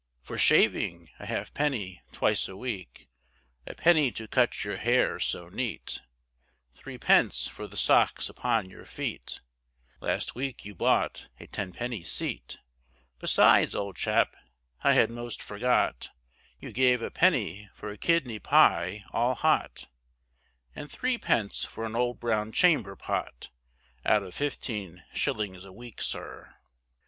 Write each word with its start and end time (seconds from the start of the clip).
For 0.23 0.35
shaving, 0.35 1.11
a 1.19 1.27
halfpenny 1.27 2.01
twice 2.11 2.47
a 2.47 2.57
week, 2.57 3.07
A 3.67 3.75
penny 3.75 4.11
to 4.13 4.27
cut 4.27 4.63
your 4.63 4.77
hair 4.77 5.19
so 5.19 5.47
neat, 5.47 6.01
Threepence 6.73 7.45
for 7.45 7.67
the 7.67 7.77
socks 7.77 8.27
upon 8.27 8.67
your 8.67 8.87
feet, 8.87 9.41
Last 9.99 10.33
week 10.33 10.65
you 10.65 10.73
bought 10.73 11.27
a 11.39 11.45
tenpenny 11.45 12.01
seat 12.01 12.57
Besides, 13.19 13.75
old 13.75 13.95
chap, 13.95 14.35
I 14.81 14.93
had 14.93 15.11
most 15.11 15.39
forgot, 15.39 16.09
You 16.59 16.71
gave 16.71 17.03
a 17.03 17.11
penny 17.11 17.69
for 17.75 17.91
a 17.91 17.97
kidney 17.99 18.39
pie, 18.39 19.03
all 19.13 19.35
hot, 19.35 19.87
And 20.75 20.91
threepence 20.91 21.63
for 21.63 21.85
an 21.85 21.95
old 21.95 22.19
brown 22.19 22.51
chamberpot. 22.53 23.51
Out 24.03 24.23
of 24.23 24.33
fifteen 24.33 25.03
shillings 25.13 25.63
a 25.63 25.71
week, 25.71 26.01
sir. 26.01 26.55